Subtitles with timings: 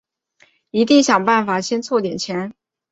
[0.71, 2.55] 一定想办法先凑点钱